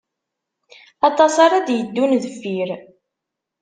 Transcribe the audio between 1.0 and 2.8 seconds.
Aṭas ara d-yeddun deffir.